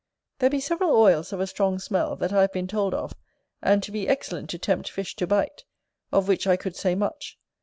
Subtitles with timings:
[0.39, 3.13] There be several oils of a strong smell that I have been told of,
[3.61, 5.63] and to be excellent to tempt fish to bite,
[6.11, 7.37] of which I could say much.